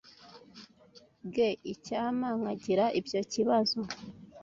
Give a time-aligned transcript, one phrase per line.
[1.33, 3.79] Gee, Icyampa nkagira ibyo kibazo.